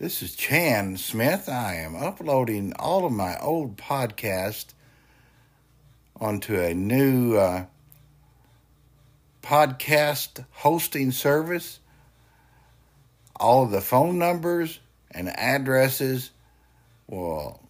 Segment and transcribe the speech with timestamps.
[0.00, 1.46] This is Chan Smith.
[1.46, 4.72] I am uploading all of my old podcasts
[6.18, 7.66] onto a new uh,
[9.42, 11.80] podcast hosting service.
[13.38, 14.80] All of the phone numbers
[15.10, 16.30] and addresses
[17.06, 17.60] will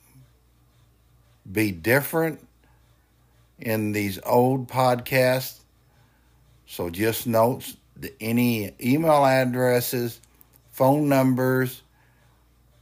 [1.50, 2.46] be different
[3.58, 5.58] in these old podcasts.
[6.68, 7.74] So just note
[8.20, 10.20] any email addresses,
[10.70, 11.82] phone numbers,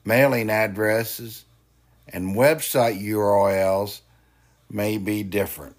[0.08, 1.44] mailing addresses,
[2.08, 4.00] and website URLs
[4.70, 5.76] may be different.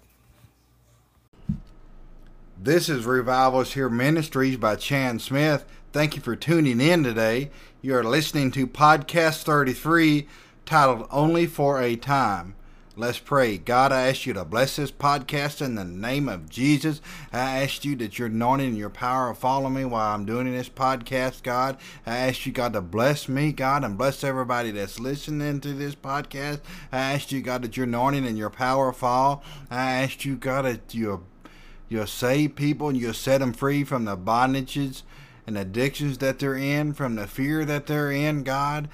[2.56, 5.64] This is Revival is Here Ministries by Chan Smith.
[5.92, 7.50] Thank you for tuning in today.
[7.82, 10.28] You are listening to Podcast 33
[10.64, 12.54] titled Only for a Time.
[13.00, 13.56] Let's pray.
[13.56, 17.00] God, I ask you to bless this podcast in the name of Jesus.
[17.32, 20.68] I ask you that your anointing and your power follow me while I'm doing this
[20.68, 21.78] podcast, God.
[22.06, 25.94] I ask you, God, to bless me, God, and bless everybody that's listening to this
[25.94, 26.60] podcast.
[26.92, 29.42] I ask you, God, that your anointing and your power fall.
[29.70, 31.24] I ask you, God, that you
[31.88, 35.04] you'll save people and you'll set them free from the bondages
[35.46, 38.90] and addictions that they're in, from the fear that they're in, God.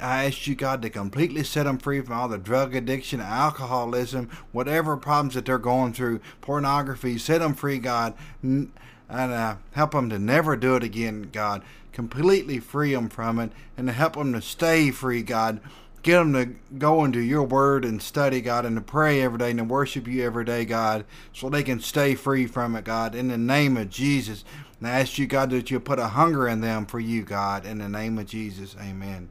[0.00, 4.30] I ask you, God, to completely set them free from all the drug addiction, alcoholism,
[4.52, 7.18] whatever problems that they're going through, pornography.
[7.18, 8.70] Set them free, God, and
[9.10, 11.62] uh, help them to never do it again, God.
[11.92, 15.60] Completely free them from it and to help them to stay free, God.
[16.02, 19.50] Get them to go into your word and study, God, and to pray every day
[19.50, 23.16] and to worship you every day, God, so they can stay free from it, God.
[23.16, 24.44] In the name of Jesus.
[24.78, 27.66] And I ask you, God, that you put a hunger in them for you, God.
[27.66, 28.76] In the name of Jesus.
[28.80, 29.28] Amen.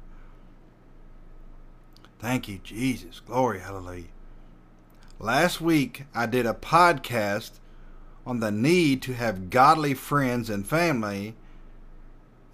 [2.20, 3.20] Thank you, Jesus.
[3.20, 4.06] Glory, hallelujah.
[5.20, 7.52] Last week, I did a podcast
[8.26, 11.36] on the need to have godly friends and family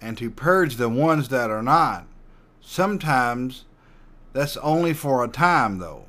[0.00, 2.06] and to purge the ones that are not.
[2.60, 3.64] Sometimes
[4.32, 6.04] that's only for a time, though.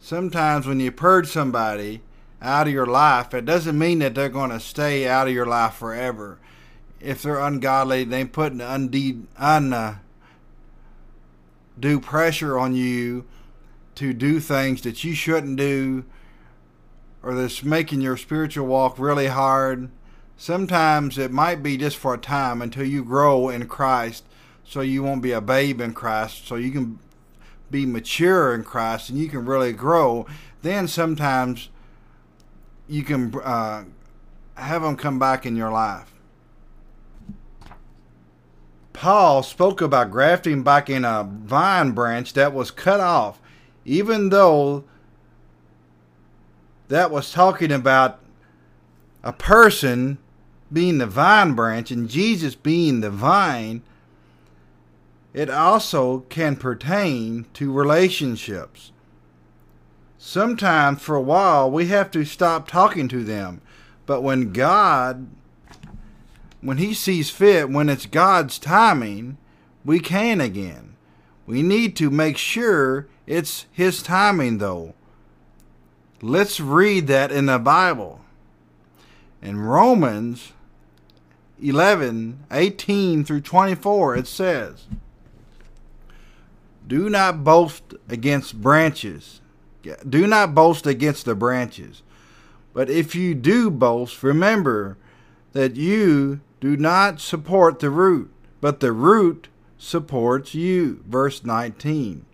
[0.00, 2.02] Sometimes when you purge somebody
[2.40, 5.46] out of your life, it doesn't mean that they're going to stay out of your
[5.46, 6.38] life forever.
[7.00, 9.98] If they're ungodly, they put an undeed, un, uh,
[11.82, 13.26] do pressure on you
[13.96, 16.04] to do things that you shouldn't do
[17.22, 19.90] or that's making your spiritual walk really hard.
[20.36, 24.24] Sometimes it might be just for a time until you grow in Christ
[24.64, 26.98] so you won't be a babe in Christ, so you can
[27.70, 30.24] be mature in Christ and you can really grow.
[30.62, 31.68] Then sometimes
[32.88, 33.84] you can uh,
[34.54, 36.11] have them come back in your life.
[38.92, 43.40] Paul spoke about grafting back in a vine branch that was cut off,
[43.84, 44.84] even though
[46.88, 48.20] that was talking about
[49.22, 50.18] a person
[50.72, 53.82] being the vine branch and Jesus being the vine.
[55.32, 58.92] It also can pertain to relationships.
[60.18, 63.60] Sometimes, for a while, we have to stop talking to them.
[64.06, 65.28] But when God
[66.62, 69.36] when He sees fit, when it's God's timing,
[69.84, 70.96] we can again.
[71.46, 74.94] We need to make sure it's His timing, though.
[76.22, 78.20] Let's read that in the Bible.
[79.42, 80.52] In Romans
[81.60, 84.86] 11 18 through 24, it says,
[86.86, 89.40] Do not boast against branches.
[90.08, 92.02] Do not boast against the branches.
[92.72, 94.96] But if you do boast, remember
[95.52, 98.30] that you do not support the root,
[98.60, 101.02] but the root supports you.
[101.08, 102.24] Verse 19.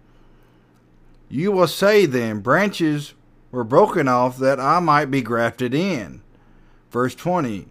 [1.30, 3.14] You will say then, branches
[3.50, 6.20] were broken off that I might be grafted in.
[6.90, 7.68] Verse 20.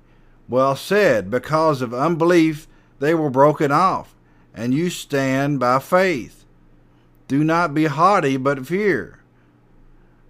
[0.50, 4.16] Well said, because of unbelief they were broken off,
[4.52, 6.44] and you stand by faith.
[7.28, 9.20] Do not be haughty, but fear.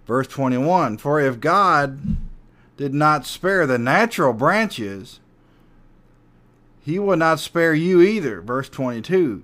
[0.06, 2.18] Verse 21 For if God
[2.76, 5.20] did not spare the natural branches,
[6.88, 8.40] he will not spare you either.
[8.40, 9.42] Verse 22.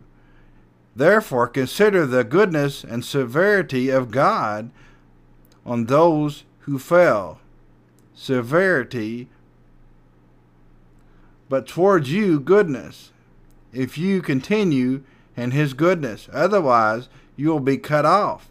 [0.97, 4.71] Therefore, consider the goodness and severity of God
[5.67, 7.41] on those who fell.
[8.15, 9.29] Severity,
[11.51, 13.13] but towards you, goodness,
[13.75, 15.03] if you continue
[15.37, 16.31] in his goodness.
[16.33, 18.49] Otherwise, you will be cut off.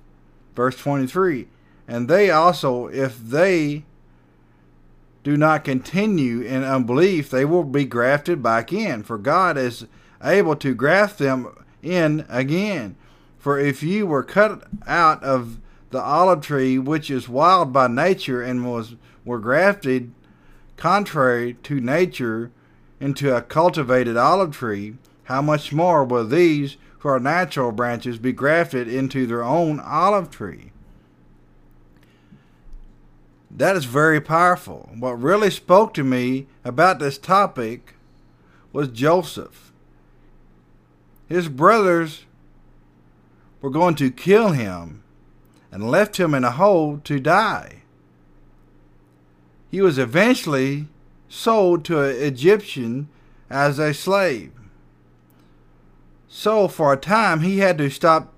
[0.56, 1.47] Verse 23.
[1.88, 3.85] And they also, if they
[5.23, 9.87] do not continue in unbelief, they will be grafted back in, for God is
[10.21, 12.95] able to graft them in again.
[13.39, 15.59] For if you were cut out of
[15.91, 20.13] the olive tree, which is wild by nature, and was were grafted
[20.75, 22.51] contrary to nature
[22.99, 28.33] into a cultivated olive tree, how much more will these who are natural branches be
[28.33, 30.72] grafted into their own olive tree?
[33.55, 34.89] That is very powerful.
[34.97, 37.94] What really spoke to me about this topic
[38.71, 39.71] was Joseph.
[41.27, 42.25] His brothers
[43.61, 45.03] were going to kill him
[45.71, 47.83] and left him in a hole to die.
[49.69, 50.88] He was eventually
[51.29, 53.07] sold to an Egyptian
[53.49, 54.51] as a slave.
[56.27, 58.33] So, for a time, he had to stop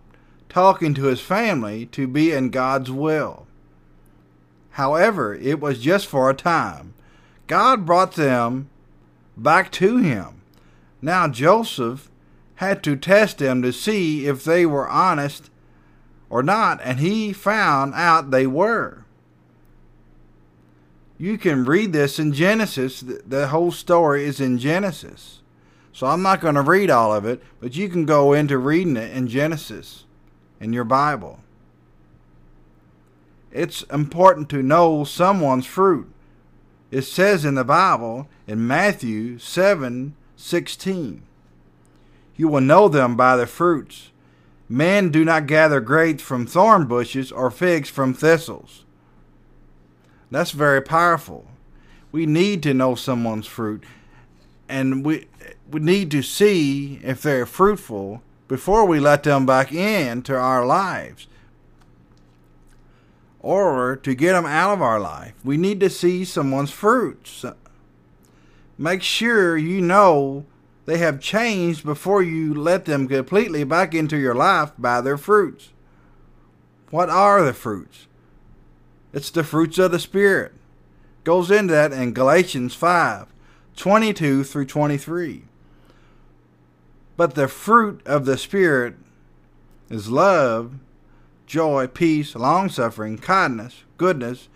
[0.49, 3.47] talking to his family to be in God's will.
[4.75, 6.95] However, it was just for a time.
[7.47, 8.69] God brought them
[9.37, 10.41] back to him.
[11.01, 12.11] Now, Joseph
[12.55, 15.49] had to test them to see if they were honest
[16.29, 19.05] or not, and he found out they were.
[21.17, 22.99] You can read this in Genesis.
[22.99, 25.41] The whole story is in Genesis.
[25.93, 28.97] So I'm not going to read all of it, but you can go into reading
[28.97, 30.03] it in Genesis
[30.59, 31.39] in your Bible.
[33.55, 36.11] It's important to know someone's fruit.
[36.91, 41.23] It says in the Bible in Matthew 7 16,
[42.35, 44.11] You will know them by their fruits.
[44.67, 48.83] Men do not gather grapes from thorn bushes or figs from thistles.
[50.29, 51.47] That's very powerful.
[52.11, 53.85] We need to know someone's fruit,
[54.67, 55.27] and we
[55.71, 61.27] we need to see if they're fruitful before we let them back into our lives
[63.45, 65.33] or to get them out of our life.
[65.43, 67.45] We need to see someone's fruits.
[68.75, 70.47] Make sure you know
[70.87, 75.69] they have changed before you let them completely back into your life by their fruits.
[76.89, 78.07] What are the fruits?
[79.13, 80.53] It's the fruits of the Spirit.
[81.23, 83.27] Goes into that in Galatians 5
[83.75, 85.43] 22 through 23.
[87.15, 88.95] But the fruit of the Spirit
[89.91, 90.79] is love,
[91.45, 94.49] joy, peace, long suffering, kindness, goodness,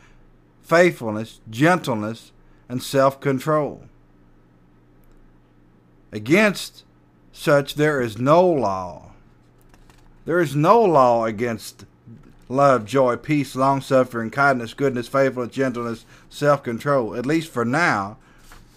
[0.61, 2.31] faithfulness, gentleness,
[2.67, 3.83] and self control.
[6.11, 6.83] Against
[7.31, 9.11] such there is no law.
[10.25, 11.85] There is no law against
[12.47, 17.15] love, joy, peace, long suffering, kindness, goodness, faithfulness, gentleness, self control.
[17.15, 18.17] At least for now.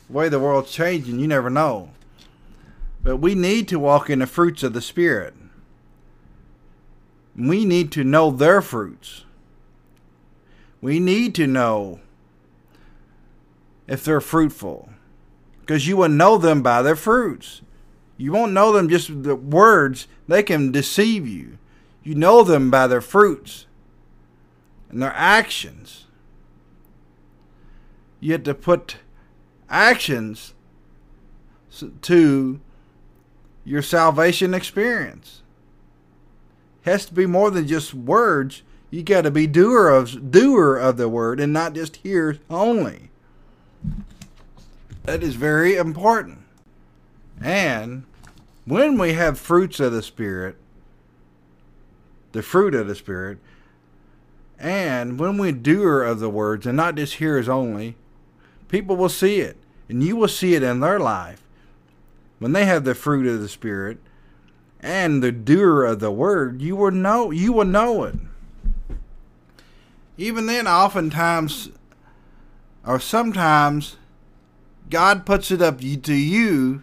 [0.08, 1.90] The way the world's changing, you never know.
[3.02, 5.34] But we need to walk in the fruits of the Spirit.
[7.36, 9.24] We need to know their fruits.
[10.80, 12.00] We need to know
[13.86, 14.90] if they're fruitful
[15.60, 17.62] because you will know them by their fruits.
[18.16, 21.58] You won't know them just the words, they can deceive you.
[22.02, 23.66] You know them by their fruits
[24.90, 26.06] and their actions.
[28.20, 28.96] You have to put
[29.68, 30.54] actions
[32.02, 32.60] to
[33.64, 35.41] your salvation experience.
[36.82, 38.62] Has to be more than just words.
[38.90, 43.10] You got to be doer of doer of the word and not just hearers only.
[45.04, 46.38] That is very important.
[47.40, 48.04] And
[48.64, 50.56] when we have fruits of the Spirit,
[52.32, 53.38] the fruit of the Spirit,
[54.58, 57.96] and when we doer of the words and not just hearers only,
[58.68, 59.56] people will see it.
[59.88, 61.42] And you will see it in their life.
[62.38, 63.98] When they have the fruit of the Spirit
[64.82, 68.16] and the doer of the word, you will know you will know it.
[70.16, 71.70] Even then oftentimes
[72.84, 73.96] or sometimes
[74.90, 76.82] God puts it up to you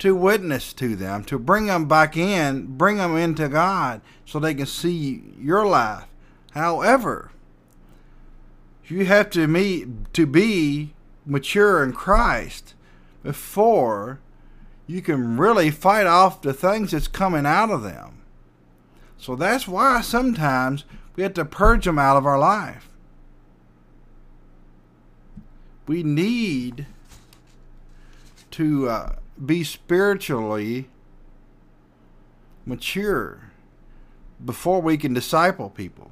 [0.00, 4.54] to witness to them, to bring them back in, bring them into God so they
[4.54, 6.06] can see your life.
[6.50, 7.30] However,
[8.86, 10.92] you have to meet to be
[11.24, 12.74] mature in Christ
[13.22, 14.18] before
[14.92, 18.22] you can really fight off the things that's coming out of them.
[19.16, 20.84] So that's why sometimes
[21.16, 22.90] we have to purge them out of our life.
[25.86, 26.86] We need
[28.50, 30.88] to uh, be spiritually
[32.66, 33.52] mature
[34.44, 36.10] before we can disciple people.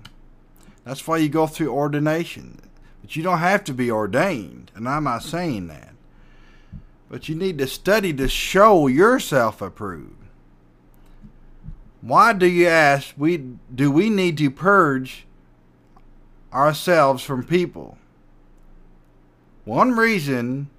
[0.85, 2.63] That's why you go through ordination.
[3.03, 5.91] But you don't have to be ordained, and I'm not saying that.
[7.11, 10.15] But you need to study to show yourself approved.
[12.01, 13.37] Why do you ask we
[13.75, 15.27] do we need to purge
[16.53, 17.99] ourselves from people?
[19.65, 20.71] One reason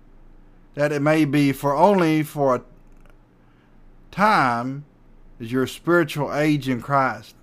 [0.74, 2.62] that it may be for only for a
[4.10, 4.86] time
[5.40, 7.36] is your spiritual age in Christ.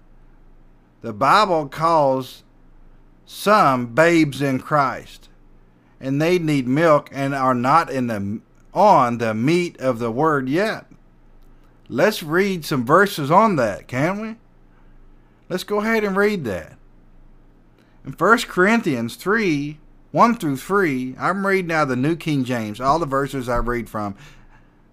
[1.03, 2.43] The Bible calls
[3.27, 5.29] some babes in Christ,
[6.01, 8.41] and they need milk and are not in the
[8.75, 10.87] on the meat of the word yet.
[11.89, 14.37] Let's read some verses on that, can we?
[15.49, 16.77] Let's go ahead and read that.
[18.05, 19.79] In 1 Corinthians 3
[20.11, 22.81] 1 through 3, I'm reading now the New King James.
[22.81, 24.17] All the verses I read from,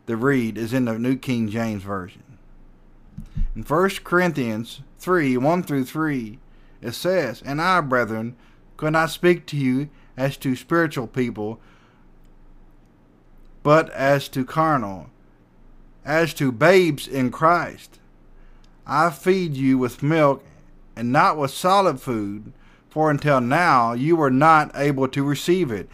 [0.07, 2.23] the read is in the New King James Version.
[3.55, 6.39] In 1 Corinthians 3 1 through 3,
[6.81, 8.35] it says, And I, brethren,
[8.75, 11.59] could not speak to you as to spiritual people,
[13.65, 15.09] but as to carnal,
[16.05, 17.97] as to babes in Christ.
[18.85, 20.43] I feed you with milk
[20.95, 22.53] and not with solid food,
[22.91, 25.89] for until now you were not able to receive it,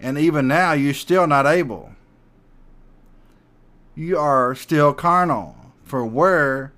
[0.00, 1.92] and even now you're still not able.
[3.94, 6.72] You are still carnal, for where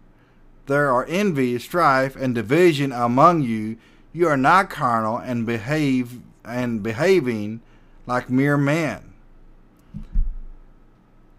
[0.67, 3.79] there are envy, strife, and division among you,
[4.13, 7.63] you are not carnal and behave and behaving
[8.07, 9.08] like mere men.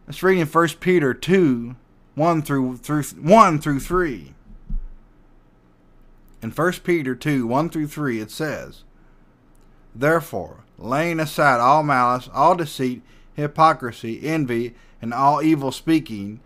[0.10, 1.76] Let's read in 1 Peter 2
[2.16, 4.34] 1 through, through 1 through 3.
[6.42, 8.84] In 1 Peter 2 1 through 3, it says,
[9.94, 13.04] Therefore, laying aside all malice, all deceit,
[13.36, 16.40] hypocrisy, envy, and all evil speaking,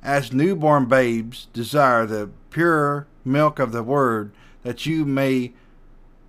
[0.00, 4.30] as newborn babes desire the pure milk of the word,
[4.62, 5.52] that you may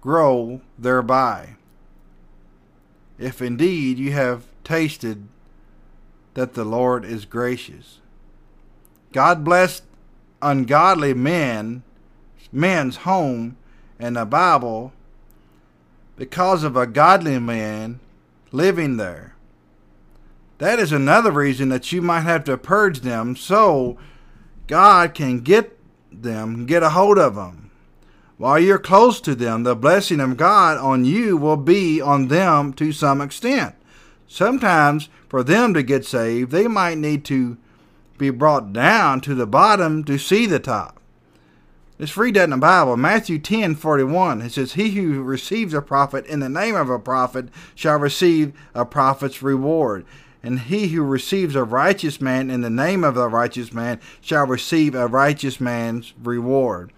[0.01, 1.57] grow thereby.
[3.19, 5.27] If indeed you have tasted
[6.35, 7.99] that the Lord is gracious.
[9.11, 9.83] God blessed
[10.41, 11.83] ungodly men,
[12.51, 13.57] men's home
[13.97, 14.93] and the Bible
[16.17, 17.99] because of a godly man
[18.51, 19.35] living there.
[20.57, 23.97] That is another reason that you might have to purge them so
[24.67, 25.77] God can get
[26.11, 27.71] them, get a hold of them.
[28.37, 32.73] While you're close to them, the blessing of God on you will be on them
[32.73, 33.75] to some extent.
[34.27, 37.57] Sometimes, for them to get saved, they might need to
[38.17, 40.99] be brought down to the bottom to see the top.
[41.97, 42.97] Let's read that in the Bible.
[42.97, 44.41] Matthew 10 41.
[44.41, 48.53] It says, He who receives a prophet in the name of a prophet shall receive
[48.73, 50.05] a prophet's reward
[50.45, 54.45] and he who receives a righteous man in the name of a righteous man shall
[54.45, 56.93] receive a righteous man's reward.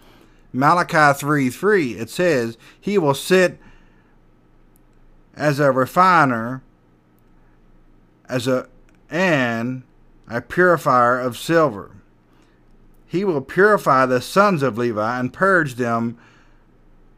[0.51, 3.57] Malachi 3 3, it says, He will sit
[5.33, 6.61] as a refiner,
[8.29, 8.67] as a
[9.09, 9.83] and
[10.29, 11.91] a purifier of silver.
[13.05, 16.17] He will purify the sons of Levi and purge them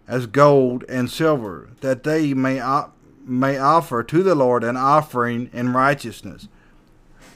[0.08, 2.62] as gold and silver, that they may
[3.25, 6.48] may offer to the Lord an offering in righteousness.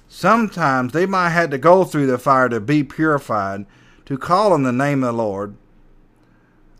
[0.07, 3.65] Sometimes they might have to go through the fire to be purified,
[4.05, 5.55] to call on the name of the Lord.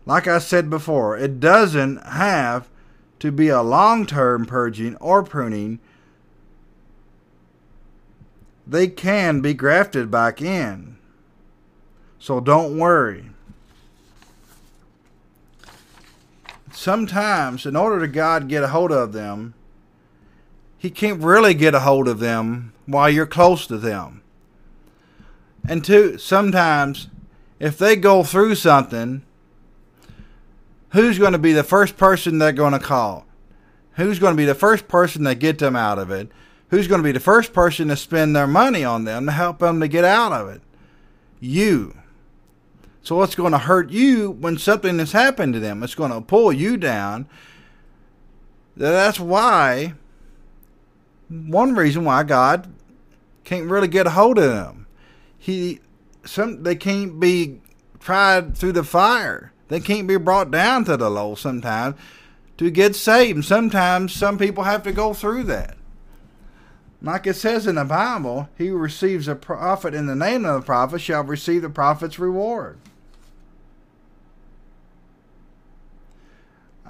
[0.06, 2.68] Like I said before, it doesn't have
[3.20, 5.80] to be a long term purging or pruning.
[8.66, 10.96] They can be grafted back in.
[12.18, 13.26] So don't worry.
[16.76, 19.54] sometimes, in order to God get a hold of them,
[20.76, 24.22] He can't really get a hold of them while you're close to them.
[25.66, 27.08] And two, sometimes,
[27.58, 29.22] if they go through something,
[30.90, 33.24] who's going to be the first person they're going to call?
[33.92, 36.28] Who's going to be the first person that get them out of it?
[36.70, 39.58] Who's going to be the first person to spend their money on them to help
[39.58, 40.62] them to get out of it?
[41.40, 41.96] You.
[43.02, 45.82] So it's going to hurt you when something has happened to them.
[45.82, 47.28] It's going to pull you down.
[48.76, 49.94] That's why,
[51.28, 52.72] one reason why God
[53.44, 54.86] can't really get a hold of them.
[55.38, 55.80] He,
[56.24, 57.60] some, they can't be
[58.00, 59.52] tried through the fire.
[59.68, 61.96] They can't be brought down to the low sometimes
[62.56, 63.36] to get saved.
[63.36, 65.76] And sometimes some people have to go through that.
[67.02, 70.60] Like it says in the Bible, he who receives a prophet in the name of
[70.60, 72.78] the prophet shall receive the prophet's reward.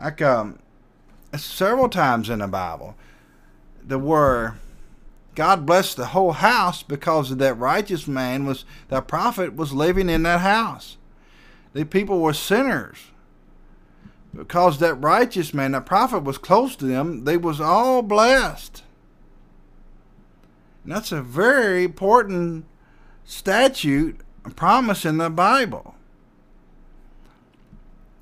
[0.05, 0.59] like um,
[1.35, 2.95] several times in the Bible,
[3.83, 4.55] the word
[5.35, 10.23] God blessed the whole house because that righteous man was that prophet was living in
[10.23, 10.97] that house.
[11.73, 12.99] The people were sinners.
[14.33, 18.84] Because that righteous man, that prophet was close to them, they was all blessed.
[20.85, 22.67] And that's a very important
[23.25, 25.95] statute, a promise in the Bible.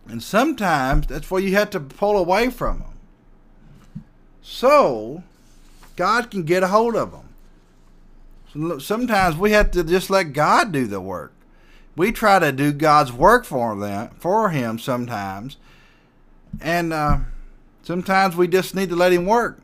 [0.07, 2.89] And sometimes that's where you have to pull away from them.
[4.41, 5.23] So,
[5.97, 8.81] God can get a hold of them.
[8.81, 11.33] Sometimes we have to just let God do the work.
[11.97, 15.57] We try to do God's work for them, for Him sometimes,
[16.61, 17.19] and uh,
[17.83, 19.62] sometimes we just need to let Him work.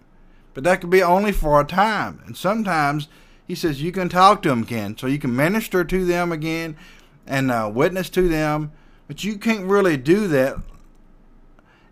[0.58, 2.20] But that could be only for a time.
[2.26, 3.06] And sometimes
[3.46, 6.76] He says you can talk to them again, so you can minister to them again
[7.28, 8.72] and uh, witness to them,
[9.06, 10.56] but you can't really do that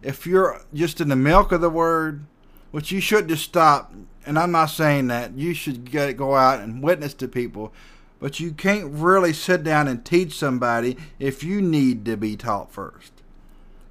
[0.03, 2.27] if you're just in the milk of the word,
[2.73, 3.93] which you should just stop.
[4.27, 7.73] And I'm not saying that you should get, go out and witness to people,
[8.19, 12.73] but you can't really sit down and teach somebody if you need to be taught
[12.73, 13.13] first.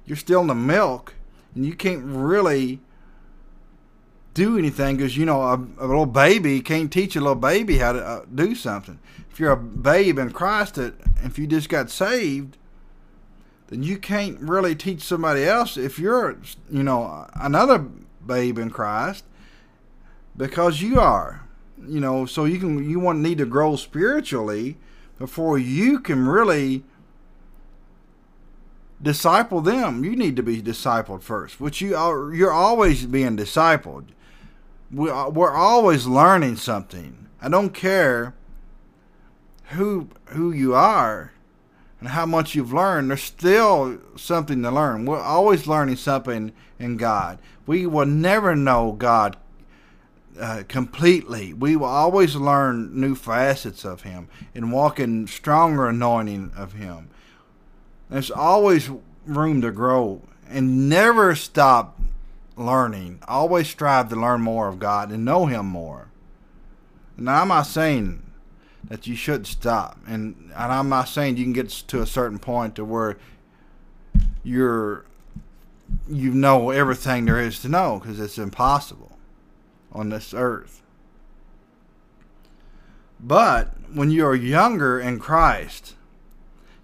[0.04, 1.14] You're still in the milk,
[1.54, 2.80] and you can't really
[4.36, 7.92] do anything because you know a, a, little baby can't teach a little baby how
[7.92, 8.98] to uh, do something.
[9.30, 12.58] If you're a babe in Christ, if you just got saved,
[13.68, 15.78] then you can't really teach somebody else.
[15.78, 16.36] If you're
[16.70, 19.24] you know another babe in Christ,
[20.36, 21.46] because you are,
[21.88, 24.76] you know, so you can you want need to grow spiritually
[25.18, 26.84] before you can really
[29.00, 30.04] disciple them.
[30.04, 32.34] You need to be discipled first, which you are.
[32.34, 34.08] You're always being discipled
[34.92, 37.28] we, we're always learning something.
[37.40, 38.34] I don't care
[39.70, 41.32] who who you are
[42.00, 43.10] and how much you've learned.
[43.10, 45.06] There's still something to learn.
[45.06, 47.38] We're always learning something in God.
[47.66, 49.36] We will never know God
[50.38, 51.52] uh, completely.
[51.52, 57.08] We will always learn new facets of Him and walk in stronger anointing of Him.
[58.10, 58.90] There's always
[59.24, 61.98] room to grow and never stop
[62.56, 63.20] learning.
[63.28, 66.08] Always strive to learn more of God and know Him more.
[67.16, 68.22] Now, I'm not saying
[68.84, 72.38] that you should stop, and, and I'm not saying you can get to a certain
[72.38, 73.16] point to where
[74.42, 75.04] you're
[76.08, 79.18] you know everything there is to know because it's impossible
[79.92, 80.82] on this earth.
[83.18, 85.94] But when you're younger in Christ,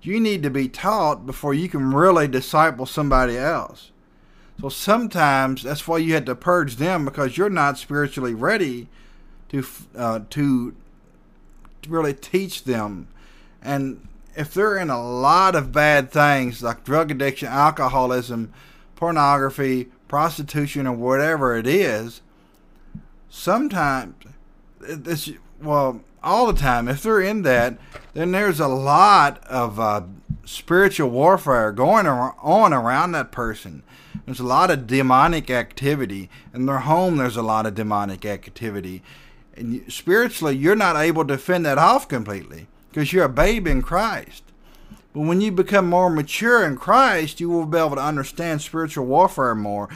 [0.01, 3.92] you need to be taught before you can really disciple somebody else.
[4.63, 8.87] So sometimes that's why you had to purge them because you're not spiritually ready
[9.49, 9.67] to
[9.97, 10.77] uh, to
[11.89, 13.09] really teach them.
[13.61, 18.53] And if they're in a lot of bad things like drug addiction, alcoholism,
[18.95, 22.21] pornography, prostitution, or whatever it is,
[23.29, 24.15] sometimes
[24.79, 26.87] this well all the time.
[26.87, 27.79] If they're in that,
[28.15, 30.03] then there's a lot of uh,
[30.45, 33.83] spiritual warfare going on around that person.
[34.25, 36.31] There's a lot of demonic activity.
[36.55, 39.03] In their home, there's a lot of demonic activity.
[39.55, 43.83] And spiritually, you're not able to fend that off completely because you're a babe in
[43.83, 44.45] Christ.
[45.13, 49.07] But when you become more mature in Christ, you will be able to understand spiritual
[49.07, 49.89] warfare more.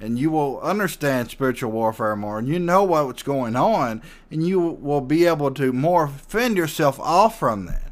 [0.00, 2.38] And you will understand spiritual warfare more.
[2.38, 4.02] And you know what's going on.
[4.30, 7.83] And you will be able to more fend yourself off from that.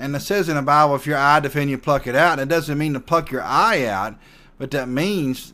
[0.00, 2.38] And it says in the Bible, if your eye defend you, pluck it out.
[2.38, 4.16] It doesn't mean to pluck your eye out,
[4.56, 5.52] but that means,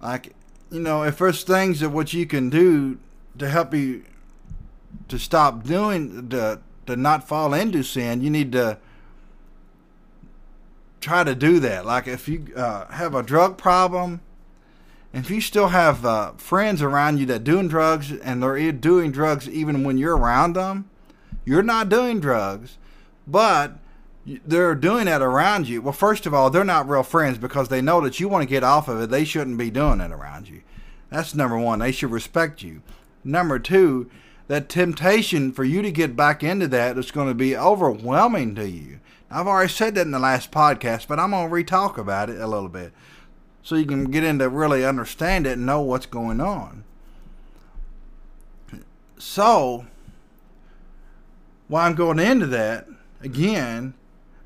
[0.00, 0.34] like,
[0.70, 3.00] you know, if there's things that what you can do
[3.38, 4.04] to help you
[5.08, 8.78] to stop doing, to, to not fall into sin, you need to
[11.00, 11.84] try to do that.
[11.84, 14.20] Like, if you uh, have a drug problem,
[15.12, 19.48] if you still have uh, friends around you that doing drugs and they're doing drugs
[19.48, 20.88] even when you're around them,
[21.44, 22.76] you're not doing drugs
[23.26, 23.78] but
[24.24, 25.82] they're doing that around you.
[25.82, 28.48] Well, first of all, they're not real friends because they know that you want to
[28.48, 29.10] get off of it.
[29.10, 30.62] They shouldn't be doing it around you.
[31.10, 31.78] That's number one.
[31.78, 32.82] They should respect you.
[33.24, 34.10] Number two,
[34.48, 38.68] that temptation for you to get back into that is going to be overwhelming to
[38.68, 39.00] you.
[39.30, 42.40] I've already said that in the last podcast, but I'm going to re-talk about it
[42.40, 42.92] a little bit
[43.62, 46.84] so you can get into really understand it and know what's going on.
[49.18, 49.86] So,
[51.68, 52.88] while I'm going into that,
[53.22, 53.94] again,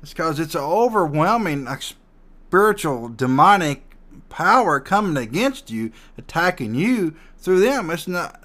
[0.01, 1.67] it's because it's an overwhelming
[2.47, 3.95] spiritual demonic
[4.29, 7.89] power coming against you, attacking you through them.
[7.89, 8.41] It's not.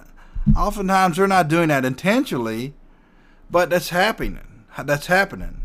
[0.57, 2.75] Oftentimes they're not doing that intentionally,
[3.51, 4.65] but that's happening.
[4.83, 5.63] That's happening.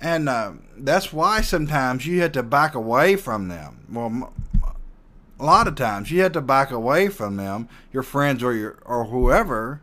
[0.00, 3.84] And uh, that's why sometimes you have to back away from them.
[3.90, 4.32] Well,
[5.38, 8.78] a lot of times you have to back away from them, your friends or your
[8.84, 9.82] or whoever,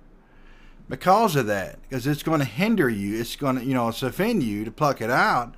[0.90, 4.04] because of that because it's going to hinder you it's going to you know it's
[4.04, 5.56] offend you to pluck it out.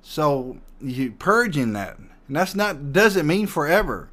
[0.00, 4.08] So you purging that and that's not doesn't mean forever.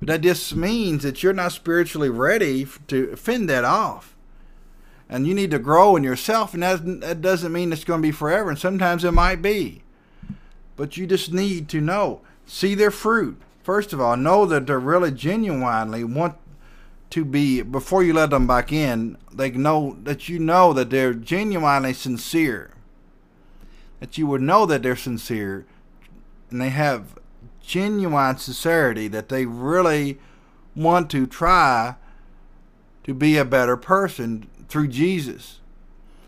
[0.00, 4.16] But that just means that you're not spiritually ready to fend that off.
[5.08, 8.06] And you need to grow in yourself and that, that doesn't mean it's going to
[8.06, 9.82] be forever and sometimes it might be.
[10.76, 12.22] But you just need to know.
[12.46, 13.40] See their fruit.
[13.62, 16.36] First of all know that they're really genuinely want
[17.14, 21.14] to be before you let them back in they know that you know that they're
[21.14, 22.72] genuinely sincere
[24.00, 25.64] that you would know that they're sincere
[26.50, 27.18] and they have
[27.64, 30.18] genuine sincerity that they really
[30.76, 31.94] want to try
[33.04, 35.60] to be a better person through Jesus.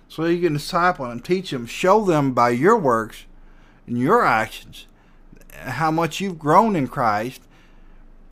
[0.09, 3.25] So you can disciple them, teach them, show them by your works
[3.87, 4.87] and your actions
[5.53, 7.43] how much you've grown in Christ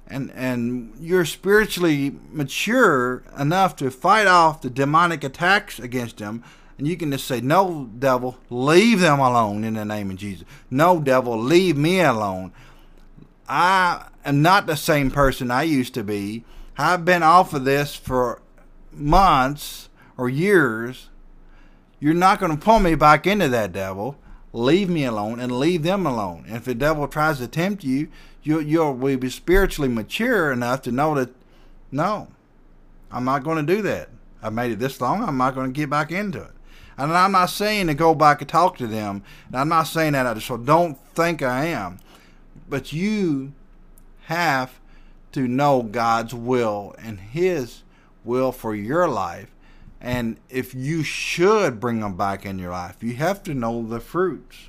[0.07, 6.43] and and you're spiritually mature enough to fight off the demonic attacks against them.
[6.77, 10.45] And you can just say no devil leave them alone in the name of jesus.
[10.71, 12.53] No devil leave me alone.
[13.49, 16.45] I am not the same person i used to be.
[16.77, 18.41] I've been off of this for
[18.93, 21.11] months or years.
[22.01, 24.19] You're not going to pull me back into that devil.
[24.53, 26.45] Leave me alone and leave them alone.
[26.47, 28.09] And if the devil tries to tempt you,
[28.45, 31.31] you you'll be spiritually mature enough to know that
[31.91, 32.29] no,
[33.11, 34.09] I'm not going to do that.
[34.43, 35.23] I've made it this long.
[35.23, 36.51] I'm not going to get back into it.
[36.97, 39.23] And I'm not saying to go back and talk to them.
[39.49, 40.27] And I'm not saying that.
[40.27, 41.99] i So don't think I am.
[42.69, 43.53] But you
[44.27, 44.79] have
[45.33, 47.83] to know God's will and His
[48.25, 49.55] will for your life
[50.05, 54.01] and if you should bring them back in your life, you have to know the
[54.01, 54.69] fruits,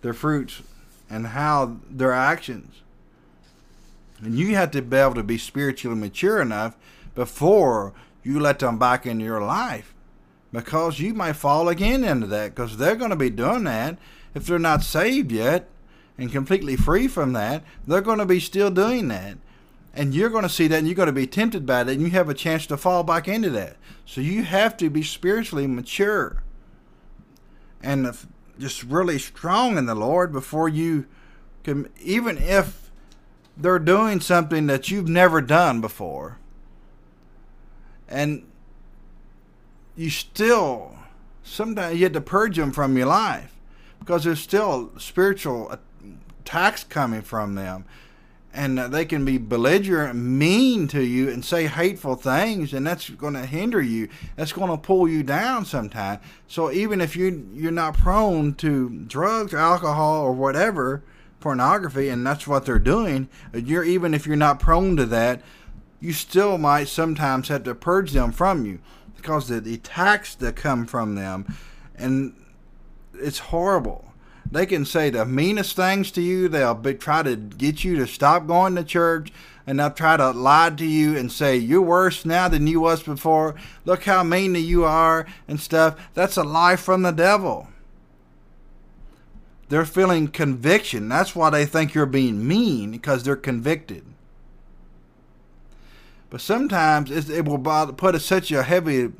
[0.00, 0.62] their fruits,
[1.10, 2.82] and how their actions.
[4.24, 6.76] And you have to be able to be spiritually mature enough
[7.14, 9.94] before you let them back into your life.
[10.52, 13.98] Because you might fall again into that, because they're going to be doing that
[14.34, 15.68] if they're not saved yet
[16.16, 17.64] and completely free from that.
[17.86, 19.36] They're going to be still doing that
[19.96, 22.02] and you're going to see that and you're going to be tempted by that and
[22.02, 25.66] you have a chance to fall back into that so you have to be spiritually
[25.66, 26.42] mature
[27.82, 28.12] and
[28.58, 31.06] just really strong in the lord before you
[31.62, 32.83] can even if
[33.56, 36.38] they're doing something that you've never done before
[38.08, 38.44] and
[39.96, 40.96] you still
[41.42, 43.54] sometimes you have to purge them from your life
[43.98, 45.78] because there's still spiritual
[46.42, 47.84] attacks coming from them
[48.54, 53.34] and they can be belligerent, mean to you, and say hateful things, and that's going
[53.34, 54.08] to hinder you.
[54.36, 56.20] That's going to pull you down sometimes.
[56.46, 61.02] So even if you you're not prone to drugs, alcohol, or whatever,
[61.44, 65.42] pornography, and that's what they're doing, you're even if you're not prone to that,
[66.00, 68.80] you still might sometimes have to purge them from you
[69.16, 71.46] because the, the attacks that come from them,
[71.94, 72.34] and
[73.14, 74.04] it's horrible
[74.50, 76.48] they can say the meanest things to you.
[76.48, 79.32] They'll be, try to get you to stop going to church,
[79.66, 83.02] and they'll try to lie to you and say you're worse now than you was
[83.02, 83.54] before.
[83.84, 85.98] Look how mean you are and stuff.
[86.14, 87.68] That's a lie from the devil.
[89.68, 91.08] They're feeling conviction.
[91.08, 94.04] That's why they think you're being mean because they're convicted.
[96.30, 97.58] But sometimes it will
[97.92, 99.12] put such a heavy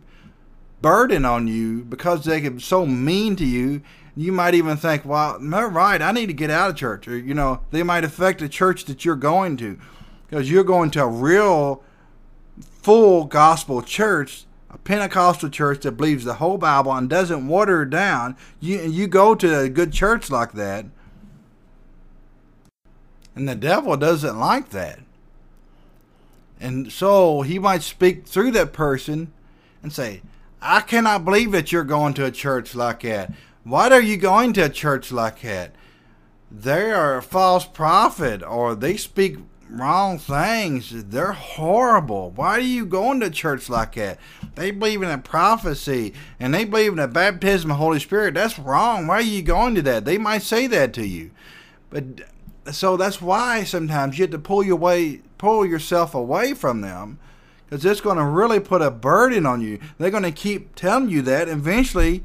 [0.82, 3.82] burden on you because they get so mean to you
[4.16, 7.08] you might even think, well, no, right, I need to get out of church.
[7.08, 9.78] Or, you know, they might affect the church that you're going to
[10.28, 11.82] because you're going to a real
[12.60, 17.90] full gospel church, a Pentecostal church that believes the whole Bible and doesn't water it
[17.90, 18.36] down.
[18.60, 20.86] You, you go to a good church like that,
[23.36, 24.98] and the devil doesn't like that.
[26.60, 29.32] And so he might speak through that person
[29.82, 30.22] and say,
[30.60, 33.32] I cannot believe that you're going to a church like that.
[33.64, 35.74] Why are you going to a church like that?
[36.50, 39.38] They are a false prophet or they speak
[39.70, 41.04] wrong things.
[41.04, 42.30] They're horrible.
[42.30, 44.18] Why are you going to church like that?
[44.54, 48.34] They believe in a prophecy and they believe in a baptism of the Holy Spirit.
[48.34, 49.06] That's wrong.
[49.06, 50.04] Why are you going to that?
[50.04, 51.30] They might say that to you.
[51.90, 52.04] But
[52.72, 57.18] so that's why sometimes you have to pull your way pull yourself away from them
[57.66, 59.78] because it's going to really put a burden on you.
[59.98, 61.48] They're going to keep telling you that.
[61.48, 62.22] Eventually,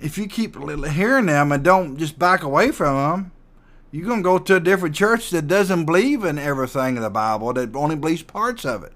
[0.00, 3.32] if you keep hearing them and don't just back away from them,
[3.90, 7.10] you're going to go to a different church that doesn't believe in everything in the
[7.10, 8.92] Bible, that only believes parts of it.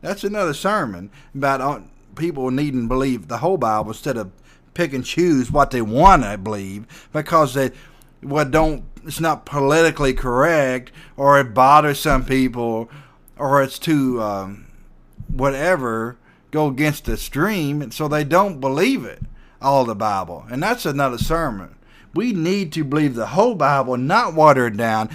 [0.00, 1.80] That's another sermon about uh,
[2.14, 4.30] people needing to believe the whole Bible instead of
[4.74, 7.72] pick and choose what they want to believe because they
[8.20, 12.88] what don't it's not politically correct or it bothers some people
[13.36, 14.66] or it's too um,
[15.28, 16.16] whatever
[16.50, 19.22] go against the stream and so they don't believe it
[19.60, 20.46] all the Bible.
[20.50, 21.74] And that's another sermon.
[22.14, 25.10] We need to believe the whole Bible, not water it down.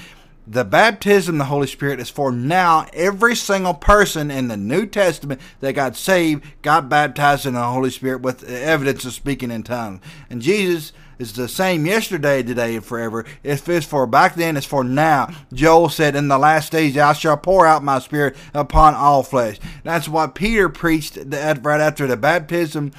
[0.46, 2.88] The baptism of the Holy Spirit is for now.
[2.92, 7.90] Every single person in the New Testament that got saved got baptized in the Holy
[7.90, 10.02] Spirit with evidence of speaking in tongues.
[10.30, 13.24] And Jesus is the same yesterday, today, and forever.
[13.42, 15.34] If it's for back then, it's for now.
[15.54, 19.60] Joel said, In the last days I shall pour out my spirit upon all flesh.
[19.84, 22.92] That's what Peter preached right after the baptism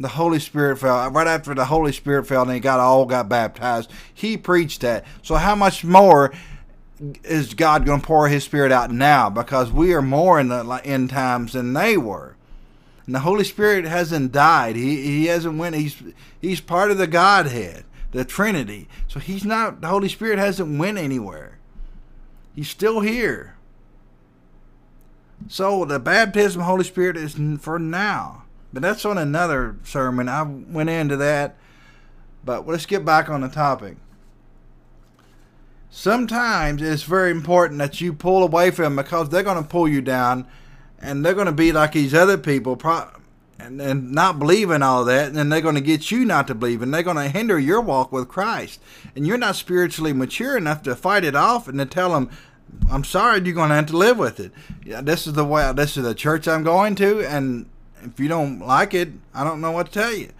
[0.00, 3.28] the Holy Spirit fell right after the Holy Spirit fell and they got all got
[3.28, 3.90] baptized.
[4.12, 5.04] He preached that.
[5.22, 6.32] So how much more
[7.22, 9.28] is God going to pour His Spirit out now?
[9.28, 12.36] Because we are more in the end times than they were.
[13.06, 14.76] And the Holy Spirit hasn't died.
[14.76, 15.76] He he hasn't went.
[15.76, 16.02] He's
[16.40, 18.88] he's part of the Godhead, the Trinity.
[19.06, 19.80] So he's not.
[19.80, 21.58] The Holy Spirit hasn't went anywhere.
[22.54, 23.56] He's still here.
[25.48, 28.44] So the baptism of the Holy Spirit is for now.
[28.72, 30.28] But that's on another sermon.
[30.28, 31.56] I went into that.
[32.44, 33.96] But let's get back on the topic.
[35.90, 39.88] Sometimes it's very important that you pull away from them because they're going to pull
[39.88, 40.46] you down
[41.00, 42.78] and they're going to be like these other people
[43.58, 46.46] and, and not believe in all that, and then they're going to get you not
[46.46, 48.80] to believe, and they're going to hinder your walk with Christ.
[49.14, 52.30] And you're not spiritually mature enough to fight it off and to tell them,
[52.90, 54.52] I'm sorry, you're going to have to live with it.
[54.84, 55.70] Yeah, this is the way.
[55.74, 57.66] This is the church I'm going to, and
[58.02, 60.30] if you don't like it, I don't know what to tell you.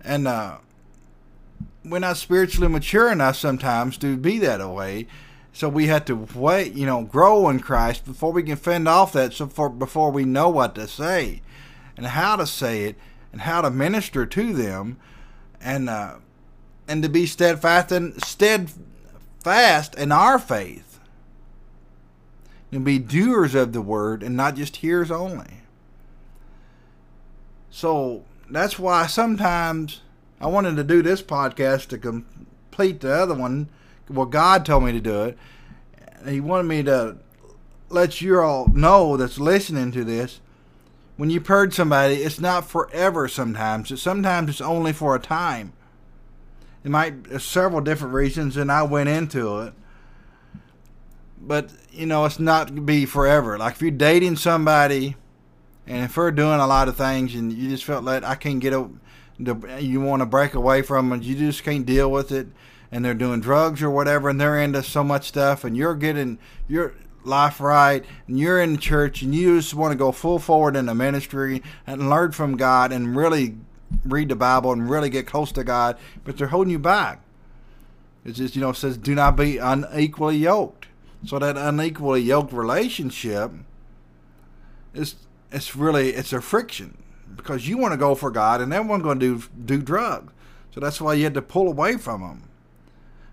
[0.00, 0.58] And uh,
[1.84, 5.06] we're not spiritually mature enough sometimes to be that way.
[5.52, 9.12] So we have to wait, you know, grow in Christ before we can fend off
[9.12, 9.32] that.
[9.32, 11.42] So for, before we know what to say,
[11.96, 12.96] and how to say it,
[13.30, 14.98] and how to minister to them,
[15.60, 16.16] and uh,
[16.88, 20.98] and to be steadfast and steadfast in our faith
[22.70, 25.60] and be doers of the word and not just hearers only.
[27.74, 30.00] So that's why sometimes
[30.40, 33.68] I wanted to do this podcast to complete the other one.
[34.08, 35.38] Well, God told me to do it.
[36.24, 37.16] He wanted me to
[37.88, 40.40] let you all know that's listening to this.
[41.16, 44.00] When you purge somebody, it's not forever sometimes.
[44.00, 45.72] Sometimes it's only for a time.
[46.84, 49.74] It might several different reasons, and I went into it
[51.46, 53.58] but you know, it's not be forever.
[53.58, 55.16] Like if you're dating somebody,
[55.86, 58.60] and if we're doing a lot of things, and you just felt like I can't
[58.60, 58.88] get a,
[59.80, 62.48] you want to break away from them, you just can't deal with it,
[62.90, 66.38] and they're doing drugs or whatever, and they're into so much stuff, and you're getting
[66.68, 66.94] your
[67.24, 70.86] life right, and you're in church, and you just want to go full forward in
[70.86, 73.56] the ministry and learn from God and really
[74.04, 77.20] read the Bible and really get close to God, but they're holding you back.
[78.24, 80.86] It's just you know it says do not be unequally yoked.
[81.26, 83.52] So that unequally yoked relationship
[84.92, 85.16] is
[85.54, 86.98] it's really it's a friction
[87.36, 90.32] because you want to go for God and everyone's going to do do drugs.
[90.72, 92.48] So that's why you had to pull away from them.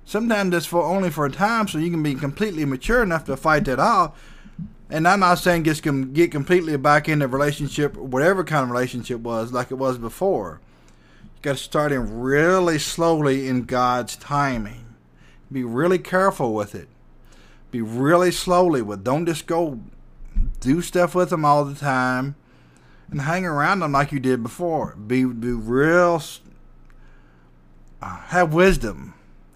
[0.05, 3.37] Sometimes it's for only for a time, so you can be completely mature enough to
[3.37, 4.19] fight that off.
[4.89, 9.21] And I'm not saying just get completely back in the relationship, whatever kind of relationship
[9.21, 10.59] was, like it was before.
[11.23, 14.95] You got to start in really slowly in God's timing.
[15.51, 16.89] Be really careful with it
[17.71, 19.03] be really slowly with.
[19.03, 19.79] Don't just go
[20.61, 22.35] do stuff with them all the time
[23.09, 24.95] and hang around them like you did before.
[24.95, 26.23] Be be real.
[28.01, 29.13] Uh, have wisdom.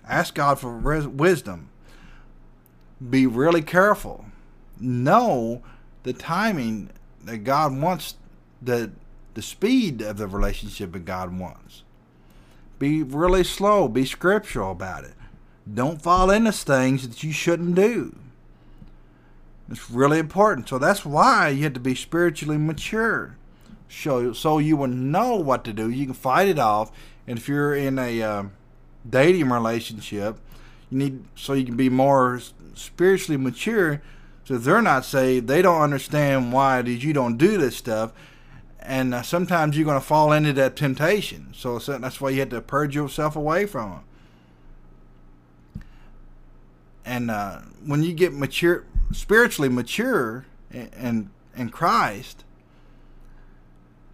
[0.08, 1.70] Ask God for res- wisdom.
[3.10, 4.26] Be really careful.
[4.80, 5.64] Know
[6.04, 6.90] the timing
[7.24, 8.16] that God wants.
[8.62, 8.92] The
[9.36, 11.84] the speed of the relationship that God wants.
[12.80, 13.88] Be really slow.
[13.88, 15.14] Be scriptural about it.
[15.72, 18.16] Don't fall into things that you shouldn't do.
[19.70, 20.70] It's really important.
[20.70, 23.36] So that's why you have to be spiritually mature.
[23.90, 25.90] So, so you will know what to do.
[25.90, 26.92] You can fight it off.
[27.28, 28.44] And if you're in a uh,
[29.10, 30.38] dating relationship,
[30.90, 32.40] you need so you can be more
[32.76, 34.02] spiritually mature.
[34.44, 38.14] So they're not saved, they don't understand why did you don't do this stuff.
[38.80, 41.52] And uh, sometimes you're going to fall into that temptation.
[41.56, 44.04] So that's why you have to purge yourself away from them
[47.06, 52.44] and uh, when you get mature, spiritually mature, and in Christ,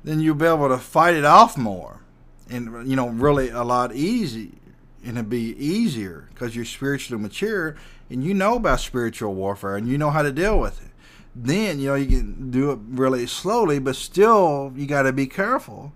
[0.04, 2.02] then you'll be able to fight it off more,
[2.50, 4.54] and you know, really a lot easy,
[5.04, 7.76] and it'll be easier because you're spiritually mature
[8.10, 10.92] and you know about spiritual warfare and you know how to deal with it.
[11.34, 15.28] Then you know you can do it really slowly, but still you got to be
[15.28, 15.94] careful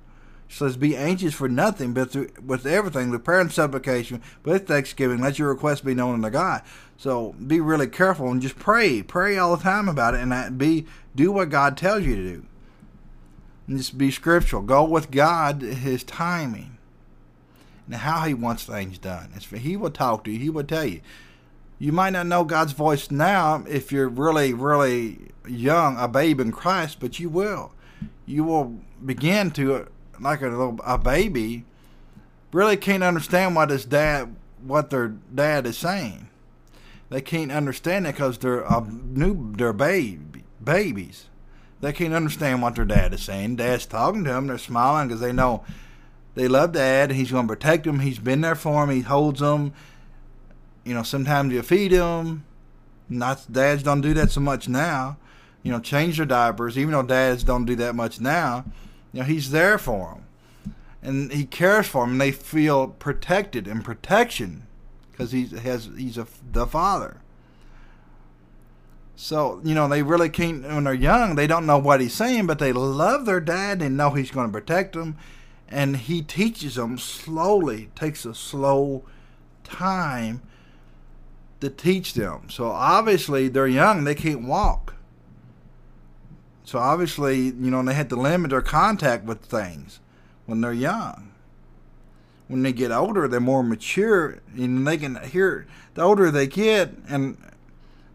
[0.47, 5.21] says, Be anxious for nothing, but through, with everything, with prayer and supplication, with thanksgiving,
[5.21, 6.61] let your requests be known unto God.
[6.97, 9.01] So be really careful and just pray.
[9.01, 12.45] Pray all the time about it and be do what God tells you to do.
[13.67, 14.61] And just be scriptural.
[14.61, 16.77] Go with God, His timing,
[17.87, 19.31] and how He wants things done.
[19.57, 21.01] He will talk to you, He will tell you.
[21.77, 26.53] You might not know God's voice now if you're really, really young, a babe in
[26.53, 27.73] Christ, but you will.
[28.25, 29.87] You will begin to
[30.19, 31.65] like a little a baby
[32.51, 36.29] really can't understand what his dad what their dad is saying.
[37.09, 41.27] They can't understand it because they're a new they're baby babies.
[41.81, 43.57] They can't understand what their dad is saying.
[43.57, 44.47] Dad's talking to them.
[44.47, 45.63] They're smiling because they know
[46.33, 47.11] they love dad.
[47.11, 47.99] He's going to protect them.
[47.99, 48.95] He's been there for them.
[48.95, 49.73] He holds them.
[50.83, 52.45] You know, sometimes you feed them.
[53.07, 55.17] Not dads don't do that so much now.
[55.63, 56.77] You know, change their diapers.
[56.77, 58.65] Even though dads don't do that much now,
[59.15, 62.11] you know, he's there for them, and he cares for them.
[62.11, 64.67] And they feel protected and protection
[65.09, 67.21] because he has he's a, the father.
[69.15, 71.35] So you know they really can't when they're young.
[71.35, 74.47] They don't know what he's saying, but they love their dad and know he's going
[74.47, 75.15] to protect them.
[75.69, 77.91] And he teaches them slowly.
[77.95, 79.05] Takes a slow
[79.63, 80.41] time
[81.61, 82.49] to teach them.
[82.49, 84.94] So obviously they're young, they can't walk.
[86.65, 89.99] So obviously, you know, they had to limit their contact with things
[90.47, 91.31] when they're young.
[92.47, 96.91] When they get older, they're more mature and they can hear the older they get
[97.07, 97.37] and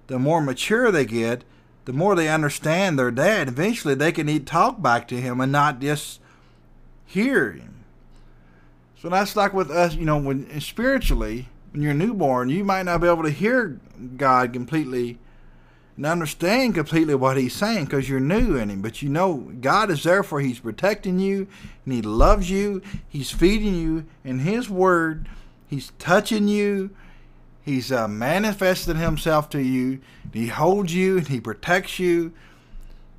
[0.08, 1.44] the more mature they get,
[1.84, 3.48] the more they understand their dad.
[3.48, 6.20] Eventually they can eat talk back to him and not just
[7.06, 7.84] hear him.
[9.00, 13.00] So that's like with us, you know, when spiritually, when you're newborn, you might not
[13.00, 13.80] be able to hear
[14.16, 15.18] God completely
[16.00, 18.80] and understand completely what He's saying because you're new in Him.
[18.80, 21.46] But you know God is there for He's protecting you
[21.84, 22.80] and He loves you.
[23.06, 25.28] He's feeding you in His Word.
[25.68, 26.88] He's touching you.
[27.62, 30.00] He's uh, manifested Himself to you.
[30.32, 32.32] He holds you and He protects you.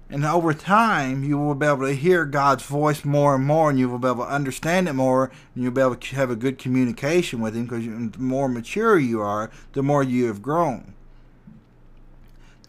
[0.09, 3.77] And over time, you will be able to hear God's voice more and more, and
[3.77, 6.35] you will be able to understand it more, and you'll be able to have a
[6.35, 10.95] good communication with Him because the more mature you are, the more you have grown.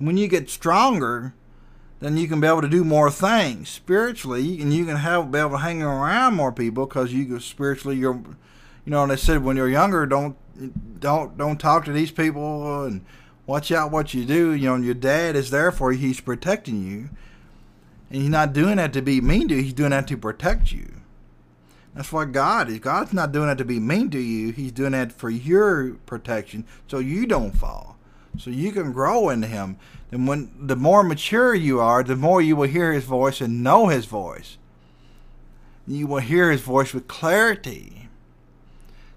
[0.04, 1.34] When you get stronger,
[2.00, 5.38] then you can be able to do more things spiritually, and you can have be
[5.38, 9.02] able to hang around more people because you spiritually you're, you know.
[9.02, 10.36] And they said when you're younger, don't
[11.00, 13.04] don't don't talk to these people and
[13.46, 14.52] watch out what you do.
[14.52, 17.10] You know, your dad is there for you; he's protecting you
[18.12, 20.70] and he's not doing that to be mean to you, he's doing that to protect
[20.70, 21.00] you.
[21.94, 22.78] That's why God is.
[22.78, 26.66] God's not doing that to be mean to you, he's doing that for your protection
[26.86, 27.96] so you don't fall.
[28.38, 29.76] So you can grow into him.
[30.10, 33.62] And when the more mature you are, the more you will hear his voice and
[33.62, 34.58] know his voice.
[35.86, 38.08] You will hear his voice with clarity.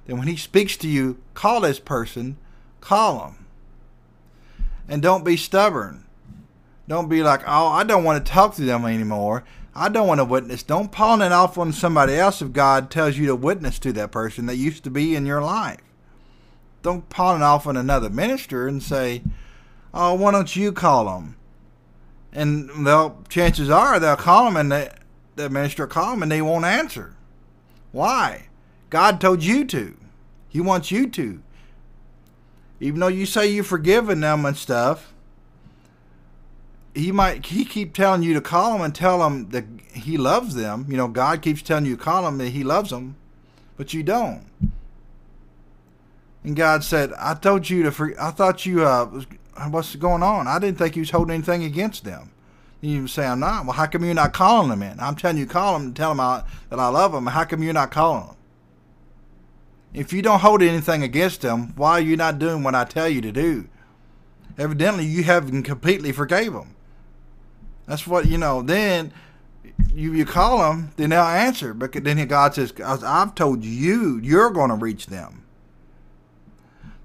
[0.06, 2.38] Then when he speaks to you, call this person,
[2.82, 3.46] call him.
[4.88, 6.06] And don't be stubborn.
[6.88, 9.44] Don't be like, oh, I don't want to talk to them anymore.
[9.74, 10.64] I don't want to witness.
[10.64, 14.12] Don't pawn it off on somebody else if God tells you to witness to that
[14.12, 15.80] person that used to be in your life.
[16.86, 19.24] Don't pawn it off on another minister and say,
[19.92, 21.36] oh, why don't you call them?
[22.32, 24.92] And they'll, chances are they'll call them and
[25.36, 27.16] the, minister call them and they won't answer.
[27.92, 28.50] Why?
[28.92, 29.98] God told you to.
[30.48, 31.42] He wants you to.
[32.80, 35.12] Even though you say you've forgiven them and stuff,
[36.94, 40.54] he might he keep telling you to call him and tell him that he loves
[40.54, 40.86] them.
[40.88, 43.16] You know, God keeps telling you to call him that he loves them,
[43.76, 44.46] but you don't.
[46.46, 47.92] And God said, "I told you to.
[47.92, 48.86] For, I thought you.
[48.86, 49.24] Uh,
[49.72, 50.48] what's going on?
[50.48, 52.30] I didn't think you was holding anything against them."
[52.84, 55.00] And you say, "I'm not." Well, how come you're not calling them in?
[55.00, 57.26] I'm telling you, call them and tell them I, that I love them.
[57.26, 58.36] How come you're not calling them?
[59.92, 63.10] If you don't hold anything against them, why are you not doing what I tell
[63.10, 63.68] you to do?
[64.56, 66.76] Evidently, you haven't completely forgave them.
[67.88, 68.62] That's what you know.
[68.62, 69.12] Then
[69.92, 71.74] you you call them, then they'll answer.
[71.74, 75.42] But then God says, "I've told you, you're going to reach them."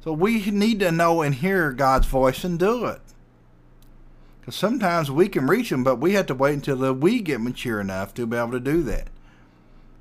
[0.03, 3.01] So we need to know and hear God's voice and do it.
[4.41, 7.81] Because sometimes we can reach them, but we have to wait until we get mature
[7.81, 9.09] enough to be able to do that.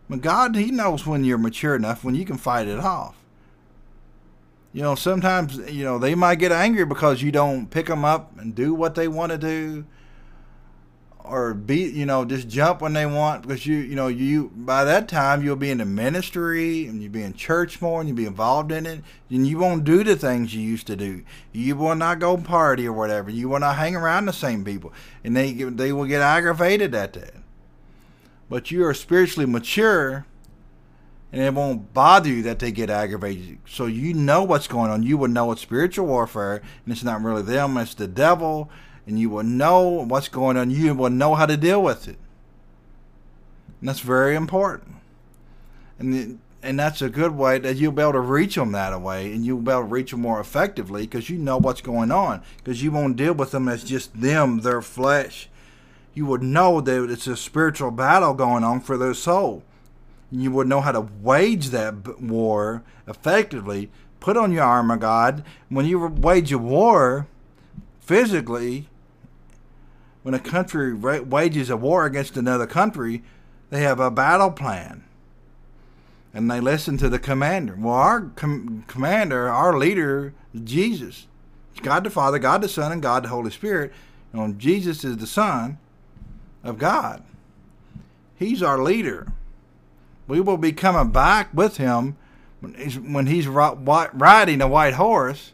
[0.10, 3.16] But God, He knows when you're mature enough when you can fight it off.
[4.72, 8.40] You know, sometimes you know they might get angry because you don't pick them up
[8.40, 9.86] and do what they want to do
[11.30, 14.84] or be you know just jump when they want because you you know you by
[14.84, 18.18] that time you'll be in the ministry and you'll be in church more and you'll
[18.18, 21.24] be involved in it and you won't do the things you used to do.
[21.52, 23.30] You will not go party or whatever.
[23.30, 24.92] You will not hang around the same people.
[25.24, 27.34] And they they will get aggravated at that.
[28.50, 30.26] But you are spiritually mature
[31.32, 33.60] and it won't bother you that they get aggravated.
[33.68, 35.04] So you know what's going on.
[35.04, 36.56] You will know it's spiritual warfare
[36.86, 38.72] and it's not really them it's the devil
[39.10, 40.72] and you will know what's going on.
[40.72, 42.18] You will know how to deal with it.
[43.80, 44.96] And that's very important.
[45.98, 49.32] And and that's a good way that you'll be able to reach them that way,
[49.32, 52.44] and you'll be able to reach them more effectively because you know what's going on.
[52.58, 55.50] Because you won't deal with them as just them, their flesh.
[56.14, 59.64] You would know that it's a spiritual battle going on for their soul.
[60.32, 63.90] You would know how to wage that war effectively.
[64.20, 65.46] Put on your armor, God.
[65.70, 67.26] When you wage a war
[68.02, 68.90] physically,
[70.24, 73.24] when a country wages a war against another country,
[73.70, 75.04] they have a battle plan.
[76.34, 77.76] And they listen to the commander.
[77.78, 81.28] Well, our com- commander, our leader, Jesus.
[81.82, 83.94] God the Father, God the Son, and God the Holy Spirit.
[84.34, 85.80] You know, Jesus is the Son
[86.64, 87.24] of God.
[88.36, 89.32] He's our leader.
[90.28, 92.16] We will be coming back with him
[92.60, 95.54] when he's, when he's riding a white horse.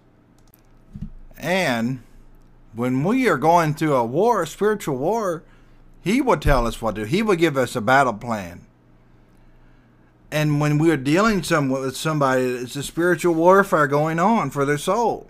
[1.37, 2.01] And
[2.75, 5.43] when we are going through a war, a spiritual war,
[6.01, 7.07] he will tell us what to do.
[7.07, 8.65] He will give us a battle plan.
[10.31, 14.65] And when we are dealing some, with somebody, it's a spiritual warfare going on for
[14.65, 15.27] their soul.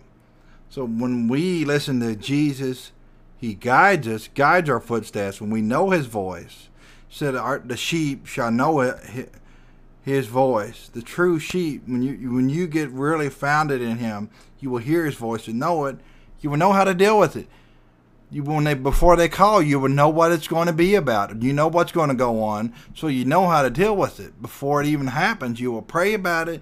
[0.70, 2.92] So when we listen to Jesus,
[3.38, 5.40] He guides us, guides our footsteps.
[5.40, 6.70] When we know His voice,
[7.08, 7.36] he said,
[7.68, 9.30] "The sheep shall know it,
[10.02, 14.30] His voice." The true sheep, when you when you get really founded in Him,
[14.60, 15.98] you will hear His voice and know it.
[16.46, 17.48] You will know how to deal with it.
[18.30, 21.42] You when they before they call, you will know what it's going to be about.
[21.42, 24.40] You know what's going to go on, so you know how to deal with it
[24.42, 25.60] before it even happens.
[25.60, 26.62] You will pray about it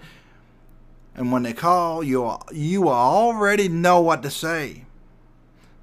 [1.16, 4.86] and when they call, you you already know what to say.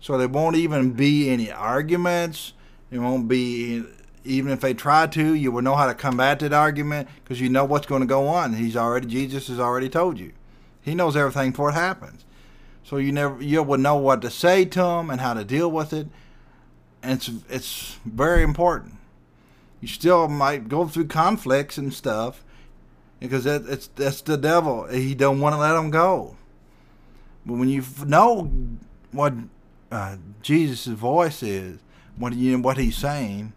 [0.00, 2.52] So there won't even be any arguments.
[2.90, 3.84] There won't be
[4.24, 7.48] even if they try to, you will know how to combat that argument because you
[7.48, 8.54] know what's going to go on.
[8.54, 10.32] He's already Jesus has already told you.
[10.82, 12.24] He knows everything before it happens.
[12.90, 15.70] So you never you will know what to say to them and how to deal
[15.70, 16.08] with it.
[17.04, 18.96] And it's it's very important.
[19.80, 22.42] You still might go through conflicts and stuff,
[23.20, 24.88] because that, it's that's the devil.
[24.88, 26.36] He don't want to let them go.
[27.46, 28.50] But when you know
[29.12, 29.34] what
[29.92, 31.78] uh, Jesus' voice is,
[32.16, 33.52] what you what he's saying,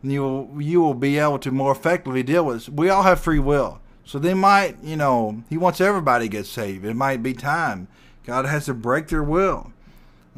[0.00, 2.68] you will, you will be able to more effectively deal with.
[2.68, 2.74] It.
[2.74, 6.46] We all have free will, so they might you know he wants everybody to get
[6.46, 6.84] saved.
[6.84, 7.88] It might be time.
[8.24, 9.72] God has to break their will.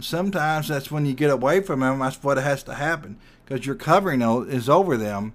[0.01, 2.01] Sometimes that's when you get away from him.
[2.01, 5.35] That's what has to happen because your covering is over them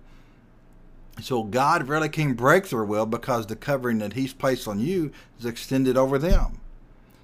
[1.22, 5.12] so God really can break their will because the covering that He's placed on you
[5.38, 6.60] is extended over them.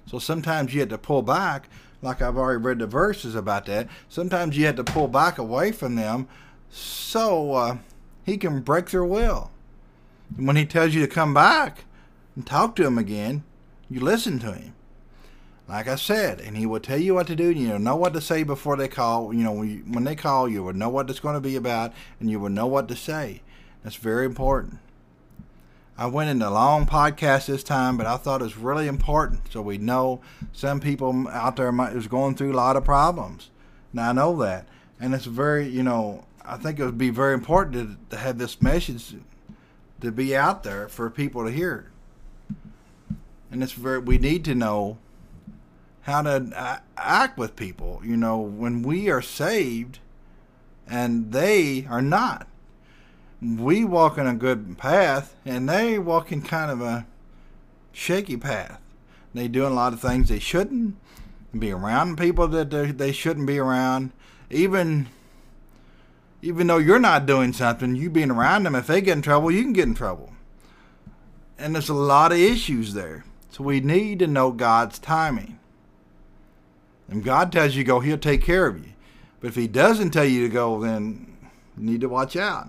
[0.06, 1.68] So sometimes you have to pull back,
[2.02, 3.88] like I've already read the verses about that.
[4.08, 6.28] Sometimes you have to pull back away from them
[6.70, 7.78] so uh,
[8.24, 9.50] He can break their will.
[10.36, 11.84] And when He tells you to come back
[12.34, 13.44] and talk to Him again,
[13.88, 14.74] you listen to Him.
[15.68, 17.96] Like I said, and He will tell you what to do, and you know know
[17.96, 19.34] what to say before they call.
[19.34, 22.30] You know, when they call, you will know what it's going to be about, and
[22.30, 23.42] you will know what to say.
[23.82, 24.78] That's very important.
[25.98, 29.50] I went into a long podcast this time, but I thought it was really important
[29.50, 30.20] so we know
[30.52, 33.50] some people out there might, is going through a lot of problems.
[33.94, 34.68] Now I know that,
[35.00, 37.74] and it's very you know I think it would be very important
[38.10, 39.14] to, to have this message
[40.00, 41.90] to be out there for people to hear.
[43.50, 44.98] And it's very we need to know
[46.06, 48.00] how to uh, act with people.
[48.04, 50.00] You know when we are saved,
[50.88, 52.48] and they are not
[53.40, 57.06] we walk in a good path and they walk in kind of a
[57.92, 58.80] shaky path.
[59.34, 60.96] They doing a lot of things they shouldn't
[61.56, 64.12] be around people that they shouldn't be around.
[64.50, 65.08] Even
[66.42, 69.50] even though you're not doing something, you being around them, if they get in trouble,
[69.50, 70.32] you can get in trouble.
[71.58, 73.24] And there's a lot of issues there.
[73.50, 75.58] So we need to know God's timing.
[77.08, 78.92] And God tells you to go, He'll take care of you.
[79.40, 81.36] But if He doesn't tell you to go, then
[81.76, 82.68] you need to watch out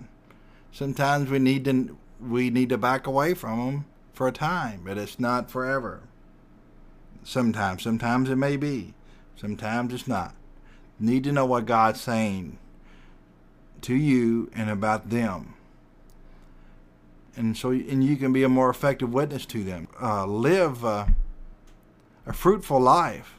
[0.77, 4.97] sometimes we need to we need to back away from them for a time, but
[4.97, 6.01] it's not forever.
[7.23, 8.93] Sometimes, sometimes it may be,
[9.35, 10.33] sometimes it's not.
[10.99, 12.57] Need to know what God's saying
[13.81, 15.53] to you and about them,
[17.35, 19.87] and so and you can be a more effective witness to them.
[20.01, 21.05] Uh, live uh,
[22.25, 23.36] a fruitful life.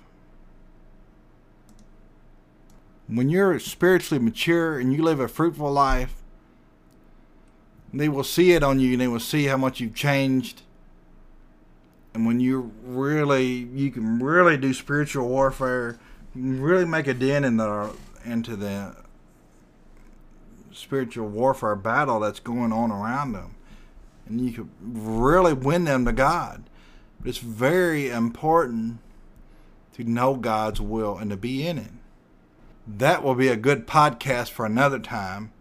[3.08, 6.14] When you're spiritually mature and you live a fruitful life,
[7.92, 10.62] they will see it on you and they will see how much you've changed.
[12.12, 15.98] And when you really, you can really do spiritual warfare,
[16.34, 17.90] really make a dent in the
[18.24, 18.94] into the
[20.72, 23.54] spiritual warfare battle that's going on around them,
[24.26, 26.64] and you can really win them to God.
[27.20, 28.98] But it's very important
[29.94, 31.90] to know God's will and to be in it.
[32.88, 35.52] That will be a good podcast for another time.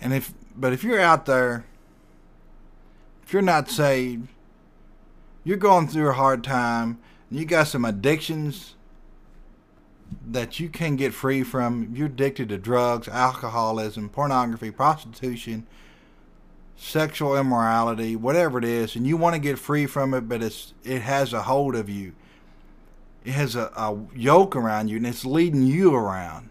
[0.00, 1.64] And if but if you're out there,
[3.24, 4.28] if you're not saved,
[5.42, 7.00] you're going through a hard time,
[7.30, 8.74] you got some addictions
[10.24, 11.90] that you can get free from.
[11.92, 15.66] You're addicted to drugs, alcoholism, pornography, prostitution,
[16.76, 20.74] sexual immorality, whatever it is, and you want to get free from it, but it's
[20.84, 22.12] it has a hold of you.
[23.24, 26.50] It has a, a yoke around you, and it's leading you around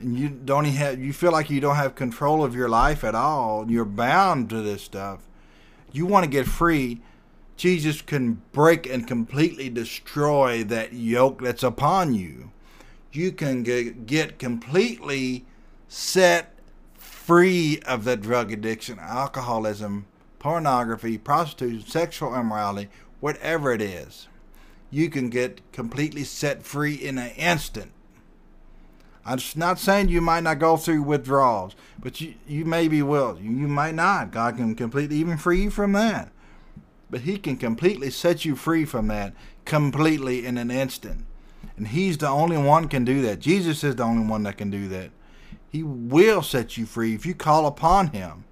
[0.00, 3.02] and you don't even have you feel like you don't have control of your life
[3.02, 5.28] at all you're bound to this stuff
[5.90, 7.00] you want to get free
[7.58, 12.52] Jesus can break and completely destroy that yoke that's upon you.
[13.12, 15.44] You can get completely
[15.88, 16.54] set
[16.96, 20.06] free of that drug addiction, alcoholism,
[20.38, 24.28] pornography, prostitution, sexual immorality, whatever it is.
[24.90, 27.92] You can get completely set free in an instant.
[29.24, 33.38] I'm not saying you might not go through withdrawals, but you, you maybe will.
[33.38, 34.30] You, you might not.
[34.30, 36.32] God can completely even free you from that
[37.10, 39.34] but he can completely set you free from that
[39.64, 41.24] completely in an instant.
[41.76, 43.38] And he's the only one can do that.
[43.40, 45.10] Jesus is the only one that can do that.
[45.70, 48.44] He will set you free if you call upon him.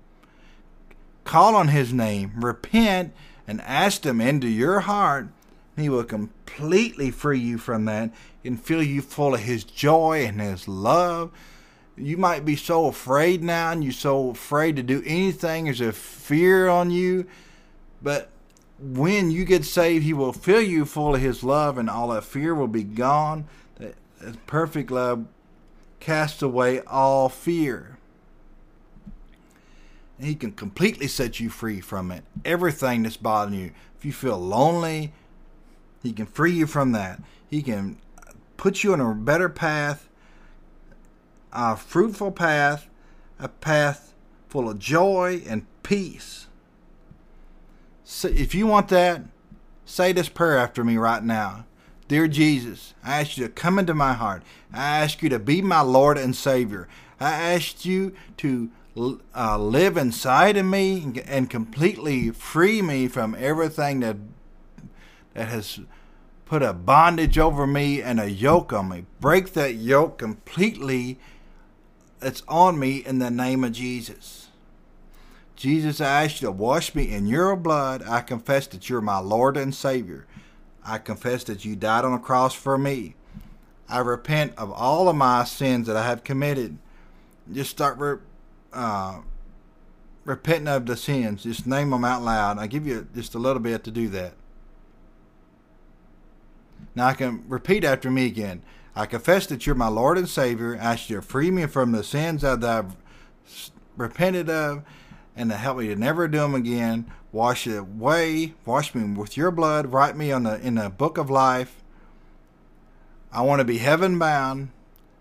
[1.25, 3.13] Call on his name, repent,
[3.49, 5.29] and ask him into your heart.
[5.77, 8.11] He will completely free you from that
[8.45, 11.31] and fill you full of his joy and his love.
[11.97, 15.65] You might be so afraid now and you're so afraid to do anything.
[15.65, 17.27] There's a fear on you.
[18.03, 18.31] But
[18.79, 22.25] when you get saved, He will fill you full of His love, and all that
[22.25, 23.47] fear will be gone.
[23.77, 23.95] That
[24.47, 25.27] perfect love
[26.01, 27.99] casts away all fear.
[30.21, 32.25] He can completely set you free from it.
[32.45, 33.71] Everything that's bothering you.
[33.99, 35.13] If you feel lonely,
[36.07, 37.21] He can free you from that.
[37.49, 37.99] He can
[38.57, 40.09] put you on a better path,
[41.53, 42.89] a fruitful path,
[43.39, 44.15] a path
[44.49, 46.47] full of joy and peace
[48.25, 49.23] if you want that,
[49.85, 51.67] say this prayer after me right now.
[52.09, 54.43] Dear Jesus, I ask you to come into my heart.
[54.73, 56.87] I ask you to be my Lord and Savior.
[57.19, 58.71] I ask you to
[59.35, 64.17] uh, live inside of me and completely free me from everything that
[65.35, 65.81] that has
[66.47, 69.05] put a bondage over me and a yoke on me.
[69.21, 71.19] Break that yoke completely
[72.21, 74.49] that's on me in the name of Jesus.
[75.57, 78.03] Jesus, I ask you to wash me in your blood.
[78.07, 80.27] I confess that you're my Lord and Savior.
[80.85, 83.17] I confess that you died on the cross for me.
[83.89, 86.79] I repent of all of my sins that I have committed.
[87.53, 88.19] Just start re-
[88.73, 89.21] uh,
[90.25, 91.43] repenting of the sins.
[91.43, 92.59] Just name them out loud.
[92.59, 94.35] I give you just a little bit to do that.
[96.97, 98.63] Now I can repeat after me again.
[98.97, 100.75] I confess that you're my Lord and Savior.
[100.75, 102.97] I ask you to free me from the sins that I've
[103.97, 104.83] repented of
[105.37, 107.13] and to help me to never do them again.
[107.31, 108.55] Wash it away.
[108.65, 109.93] Wash me with your blood.
[109.93, 111.83] Write me on the in the book of life.
[113.31, 114.71] I want to be heaven bound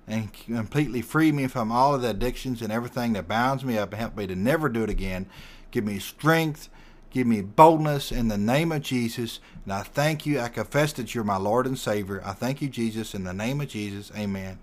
[0.08, 3.92] and completely free me from all of the addictions and everything that bounds me up
[3.92, 5.26] and help me to never do it again.
[5.72, 6.70] Give me strength.
[7.16, 9.40] Give me boldness in the name of Jesus.
[9.64, 10.42] And I thank you.
[10.42, 12.22] I confess that you're my Lord and Savior.
[12.26, 14.12] I thank you, Jesus, in the name of Jesus.
[14.18, 14.60] Amen.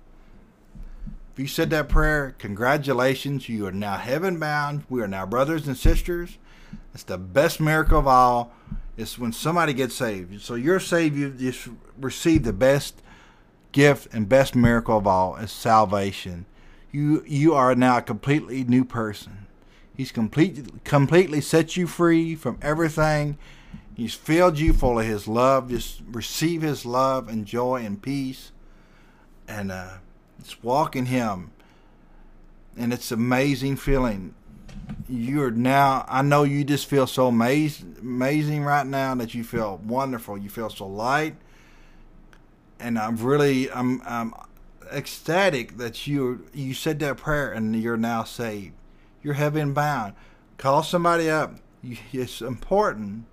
[1.33, 3.49] If you said that prayer, congratulations.
[3.49, 4.85] You are now heaven bound.
[4.91, 6.37] We are now brothers and sisters.
[6.93, 8.53] It's the best miracle of all.
[8.99, 10.43] It's when somebody gets saved.
[10.43, 13.01] So you're saved, you just received the best
[13.73, 16.45] gift and best miracle of all is salvation.
[16.91, 19.42] You you are now a completely new person.
[19.97, 23.39] He's completely completely set you free from everything.
[23.95, 25.69] He's filled you full of his love.
[25.69, 28.53] Just receive his love and joy and peace.
[29.47, 29.99] And uh
[30.43, 31.53] it's walking Him.
[32.77, 34.35] And it's amazing feeling.
[35.09, 39.81] You're now, I know you just feel so amazing, amazing right now that you feel
[39.85, 40.37] wonderful.
[40.37, 41.37] You feel so light.
[42.81, 44.35] And I'm really, I'm, I'm
[44.91, 48.73] ecstatic that you you said that prayer and you're now saved.
[49.23, 50.15] You're heaven bound.
[50.59, 51.57] Call somebody up.
[52.13, 53.25] It's important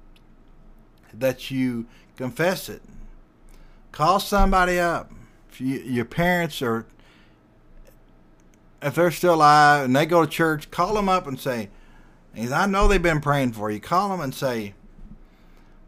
[1.14, 1.86] that you
[2.18, 2.82] confess it.
[3.92, 5.12] Call somebody up.
[5.52, 6.86] If you, your parents are
[8.82, 11.70] if they're still alive and they go to church, call them up and say,
[12.36, 13.80] I know they've been praying for you.
[13.80, 14.74] Call them and say,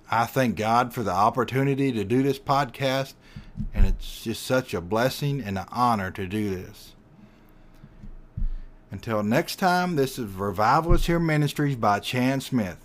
[0.10, 3.14] I thank God for the opportunity to do this podcast,
[3.72, 6.95] and it's just such a blessing and an honor to do this.
[8.96, 12.78] Until next time, this is Revival is Here Ministries by Chan Smith.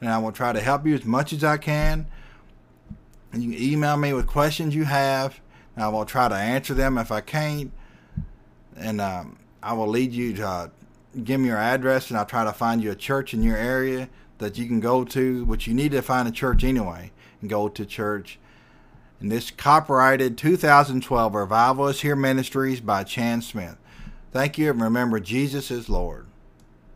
[0.00, 2.06] And I will try to help you as much as I can.
[3.30, 5.38] And you can email me with questions you have.
[5.76, 7.72] And I will try to answer them if I can't.
[8.76, 10.68] And um, I will lead you to uh,
[11.24, 14.08] give me your address, and I'll try to find you a church in your area
[14.38, 17.68] that you can go to, But you need to find a church anyway, and go
[17.68, 18.38] to church.
[19.20, 23.76] And this copyrighted 2012 Revival is Here Ministries by Chan Smith.
[24.32, 26.29] Thank you, and remember, Jesus is Lord.